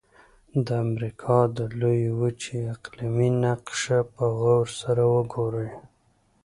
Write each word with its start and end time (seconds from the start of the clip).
د 0.65 0.67
امریکا 0.85 1.37
د 1.57 1.59
لویې 1.79 2.11
وچې 2.19 2.57
اقلیمي 2.75 3.29
نقشه 3.43 3.99
په 4.13 4.25
غور 4.39 4.65
سره 4.81 5.03
وګورئ. 5.15 5.69